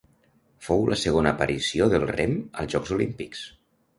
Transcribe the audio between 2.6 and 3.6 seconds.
als Jocs Olímpics.